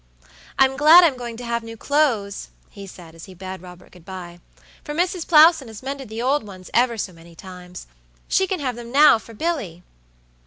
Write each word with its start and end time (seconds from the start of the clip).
"I'm 0.57 0.77
glad 0.77 1.03
I'm 1.03 1.15
going 1.15 1.37
to 1.37 1.45
have 1.45 1.61
new 1.61 1.77
clothes," 1.77 2.49
he 2.71 2.87
said, 2.87 3.13
as 3.13 3.25
he 3.25 3.35
bade 3.35 3.61
Robert 3.61 3.91
good 3.91 4.03
by; 4.03 4.39
"for 4.83 4.95
Mrs. 4.95 5.27
Plowson 5.27 5.67
has 5.67 5.83
mended 5.83 6.09
the 6.09 6.23
old 6.23 6.41
ones 6.41 6.71
ever 6.73 6.97
so 6.97 7.13
many 7.13 7.35
times. 7.35 7.85
She 8.27 8.47
can 8.47 8.59
have 8.61 8.75
them 8.75 8.91
now, 8.91 9.19
for 9.19 9.35
Billy." 9.35 9.83